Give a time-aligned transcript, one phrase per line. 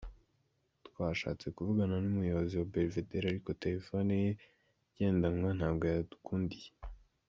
[0.87, 4.31] Twashatse kuvugana n’umuyobozi wa Belvedere ariko telefoni ye
[4.89, 6.69] igendanwa ntabwo yadukundiye.